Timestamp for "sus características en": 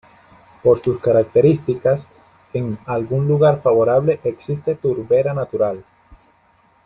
0.81-2.79